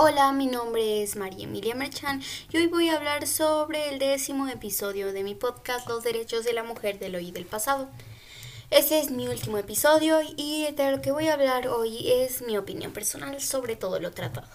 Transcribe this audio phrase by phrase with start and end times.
[0.00, 2.22] Hola, mi nombre es María Emilia Merchan
[2.52, 6.52] y hoy voy a hablar sobre el décimo episodio de mi podcast Los Derechos de
[6.52, 7.88] la Mujer del Hoy y del Pasado.
[8.70, 12.56] Este es mi último episodio y de lo que voy a hablar hoy es mi
[12.56, 14.46] opinión personal sobre todo lo tratado.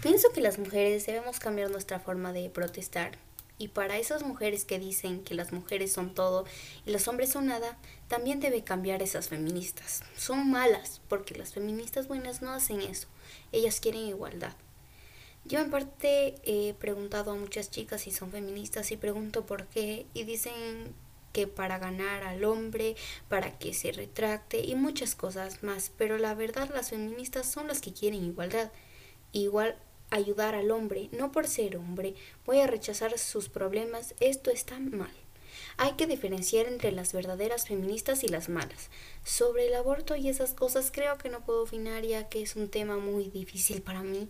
[0.00, 3.18] Pienso que las mujeres debemos cambiar nuestra forma de protestar
[3.58, 6.44] y para esas mujeres que dicen que las mujeres son todo
[6.84, 10.02] y los hombres son nada, también debe cambiar esas feministas.
[10.16, 13.08] Son malas, porque las feministas buenas no hacen eso.
[13.52, 14.52] Ellas quieren igualdad.
[15.44, 20.06] Yo en parte he preguntado a muchas chicas si son feministas y pregunto por qué
[20.14, 20.94] y dicen
[21.32, 22.94] que para ganar al hombre,
[23.28, 27.80] para que se retracte y muchas cosas más, pero la verdad las feministas son las
[27.80, 28.70] que quieren igualdad.
[29.32, 29.76] Igual
[30.12, 32.14] ayudar al hombre, no por ser hombre,
[32.46, 35.10] voy a rechazar sus problemas, esto está mal.
[35.78, 38.90] Hay que diferenciar entre las verdaderas feministas y las malas.
[39.24, 42.68] Sobre el aborto y esas cosas creo que no puedo opinar ya que es un
[42.68, 44.28] tema muy difícil para mí.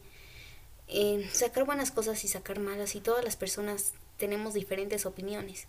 [1.33, 5.67] Sacar buenas cosas y sacar malas y todas las personas tenemos diferentes opiniones.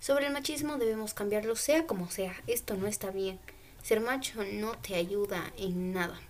[0.00, 3.38] Sobre el machismo debemos cambiarlo sea como sea, esto no está bien.
[3.82, 6.20] Ser macho no te ayuda en nada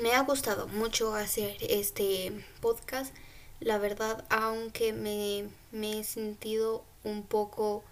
[0.00, 3.14] me ha gustado mucho hacer este podcast.
[3.60, 7.82] La verdad, aunque me, he sentido un poco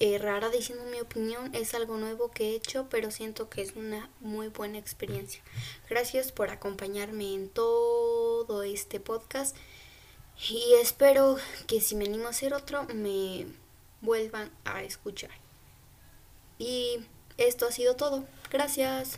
[0.00, 3.76] eh, rara diciendo mi opinión, es algo nuevo que he hecho, pero siento que es
[3.76, 5.42] una muy buena experiencia.
[5.88, 9.56] Gracias por acompañarme en todo este podcast
[10.48, 13.46] y espero que si me animo a hacer otro me
[14.00, 15.30] vuelvan a escuchar.
[16.58, 16.98] Y
[17.36, 18.24] esto ha sido todo.
[18.50, 19.14] Gracias.